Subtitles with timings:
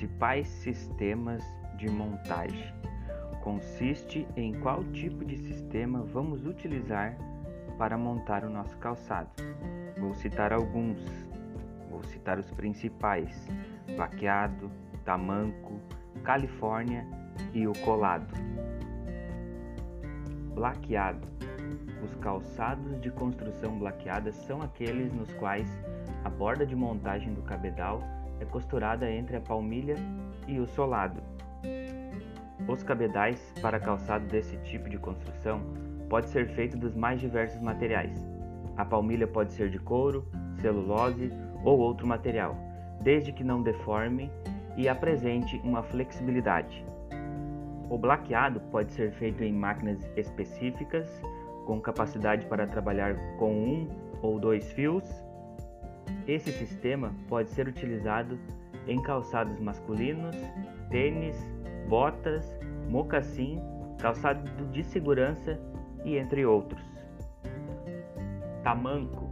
[0.00, 1.44] principais sistemas
[1.76, 2.72] de montagem.
[3.42, 7.14] Consiste em qual tipo de sistema vamos utilizar
[7.76, 9.28] para montar o nosso calçado.
[9.98, 10.98] Vou citar alguns.
[11.90, 13.46] Vou citar os principais:
[13.94, 14.70] baqueado,
[15.04, 15.78] tamanco,
[16.24, 17.06] Califórnia
[17.52, 18.32] e o colado.
[20.54, 21.28] Blaqueado.
[22.02, 25.68] Os calçados de construção blaqueada são aqueles nos quais
[26.24, 28.00] a borda de montagem do cabedal
[28.40, 29.94] é costurada entre a palmilha
[30.48, 31.20] e o solado.
[32.66, 35.60] Os cabedais para calçado desse tipo de construção
[36.08, 38.26] pode ser feito dos mais diversos materiais.
[38.76, 40.26] A palmilha pode ser de couro,
[40.60, 41.32] celulose
[41.64, 42.56] ou outro material,
[43.02, 44.30] desde que não deforme
[44.76, 46.84] e apresente uma flexibilidade.
[47.88, 51.20] O blaqueado pode ser feito em máquinas específicas,
[51.66, 53.88] com capacidade para trabalhar com um
[54.22, 55.04] ou dois fios.
[56.30, 58.38] Esse sistema pode ser utilizado
[58.86, 60.36] em calçados masculinos,
[60.88, 61.36] tênis,
[61.88, 62.56] botas,
[62.88, 63.60] mocassim,
[63.98, 65.58] calçado de segurança
[66.04, 66.84] e entre outros.
[68.62, 69.28] Tamanco.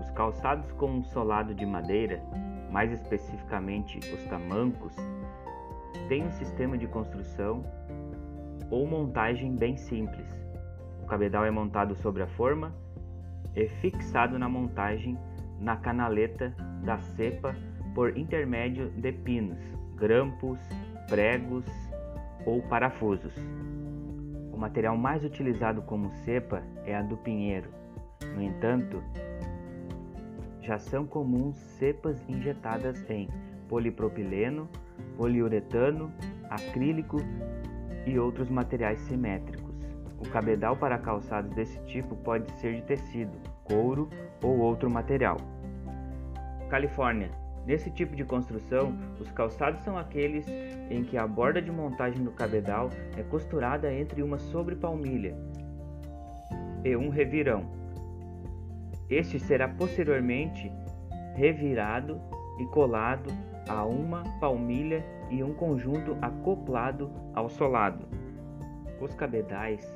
[0.00, 2.20] Os calçados com um solado de madeira,
[2.72, 4.96] mais especificamente os tamancos,
[6.08, 7.62] têm um sistema de construção
[8.68, 10.28] ou montagem bem simples.
[11.04, 12.74] O cabedal é montado sobre a forma
[13.54, 15.16] e fixado na montagem
[15.60, 17.54] na canaleta da cepa
[17.94, 19.58] por intermédio de pinos,
[19.94, 20.58] grampos,
[21.08, 21.64] pregos
[22.46, 23.34] ou parafusos.
[24.52, 27.68] O material mais utilizado como cepa é a do pinheiro.
[28.34, 29.02] No entanto,
[30.62, 33.28] já são comuns cepas injetadas em
[33.68, 34.68] polipropileno,
[35.16, 36.12] poliuretano,
[36.48, 37.18] acrílico
[38.06, 39.69] e outros materiais simétricos.
[40.20, 44.08] O cabedal para calçados desse tipo pode ser de tecido, couro
[44.42, 45.38] ou outro material.
[46.68, 47.30] Califórnia
[47.66, 50.46] Nesse tipo de construção, os calçados são aqueles
[50.90, 55.36] em que a borda de montagem do cabedal é costurada entre uma sobrepalmilha
[56.84, 57.64] e um revirão.
[59.08, 60.72] Este será posteriormente
[61.34, 62.20] revirado
[62.58, 63.30] e colado
[63.68, 68.06] a uma palmilha e um conjunto acoplado ao solado.
[69.00, 69.86] Os cabedais,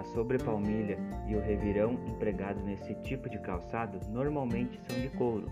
[0.00, 5.46] a sobrepalmilha e o revirão empregados nesse tipo de calçado normalmente são de couro.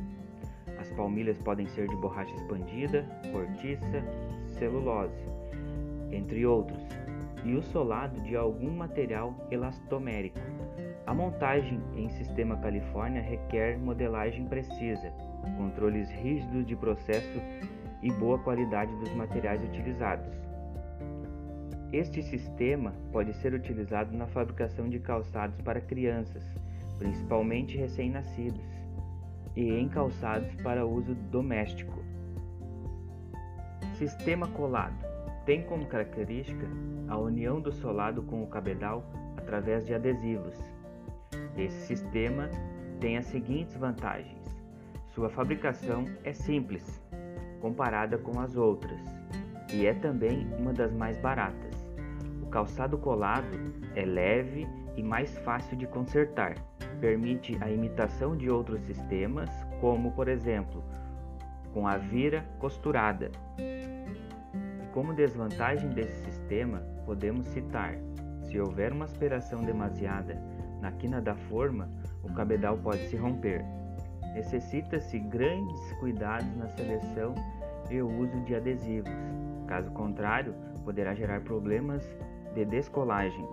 [0.78, 4.02] As palmilhas podem ser de borracha expandida, cortiça,
[4.58, 5.22] celulose,
[6.10, 6.80] entre outros,
[7.44, 10.38] e o solado de algum material elastomérico.
[11.06, 15.12] A montagem em sistema Califórnia requer modelagem precisa,
[15.56, 17.40] controles rígidos de processo
[18.02, 20.47] e boa qualidade dos materiais utilizados.
[21.92, 26.44] Este sistema pode ser utilizado na fabricação de calçados para crianças,
[26.98, 28.60] principalmente recém-nascidos
[29.56, 31.98] e em calçados para uso doméstico.
[33.94, 34.96] Sistema colado
[35.46, 36.66] tem como característica
[37.08, 39.02] a união do solado com o cabedal
[39.38, 40.58] através de adesivos.
[41.56, 42.50] Esse sistema
[43.00, 44.42] tem as seguintes vantagens:
[45.14, 47.02] sua fabricação é simples
[47.60, 49.00] comparada com as outras
[49.72, 51.77] e é também uma das mais baratas.
[52.48, 53.58] O calçado colado
[53.94, 54.66] é leve
[54.96, 56.54] e mais fácil de consertar
[56.98, 59.50] permite a imitação de outros sistemas,
[59.82, 60.82] como por exemplo,
[61.74, 63.30] com a vira costurada.
[64.94, 67.96] Como desvantagem desse sistema, podemos citar:
[68.44, 70.42] se houver uma aspiração demasiada
[70.80, 71.90] na quina da forma,
[72.22, 73.62] o cabedal pode se romper.
[74.32, 77.34] Necessita-se grandes cuidados na seleção
[77.90, 79.12] e o uso de adesivos.
[79.66, 82.02] Caso contrário, poderá gerar problemas
[82.54, 83.46] de descolagem.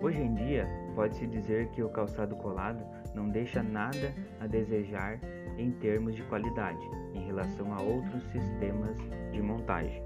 [0.00, 2.84] Hoje em dia, pode-se dizer que o calçado colado
[3.14, 5.18] não deixa nada a desejar
[5.58, 6.80] em termos de qualidade
[7.14, 8.96] em relação a outros sistemas
[9.30, 10.02] de montagem.